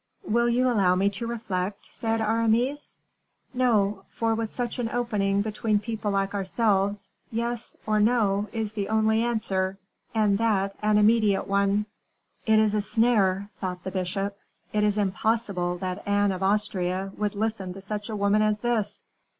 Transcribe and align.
"Will 0.25 0.49
you 0.49 0.67
allow 0.67 0.95
me 0.95 1.11
to 1.11 1.27
reflect?" 1.27 1.87
said 1.93 2.21
Aramis. 2.21 2.97
"No, 3.53 4.01
for 4.09 4.33
with 4.33 4.51
such 4.51 4.79
an 4.79 4.89
opening 4.89 5.43
between 5.43 5.77
people 5.77 6.09
like 6.09 6.33
ourselves, 6.33 7.11
'yes' 7.31 7.77
or 7.85 7.99
'no' 7.99 8.47
is 8.51 8.73
the 8.73 8.89
only 8.89 9.21
answer, 9.21 9.77
and 10.15 10.39
that 10.39 10.75
an 10.81 10.97
immediate 10.97 11.45
one." 11.47 11.85
"It 12.47 12.57
is 12.57 12.73
a 12.73 12.81
snare," 12.81 13.51
thought 13.59 13.83
the 13.83 13.91
bishop; 13.91 14.39
"it 14.73 14.83
is 14.83 14.97
impossible 14.97 15.77
that 15.77 16.01
Anne 16.07 16.31
of 16.31 16.41
Austria 16.41 17.11
would 17.15 17.35
listen 17.35 17.71
to 17.73 17.81
such 17.81 18.09
a 18.09 18.15
woman 18.15 18.41
as 18.41 18.57
this." 18.57 19.03